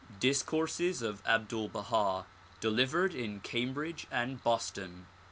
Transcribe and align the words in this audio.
Discourses 0.19 1.03
of 1.03 1.21
Abdul 1.27 1.67
Baha 1.69 2.25
delivered 2.59 3.13
in 3.13 3.39
Cambridge 3.39 4.07
and 4.09 4.43
Boston. 4.43 5.05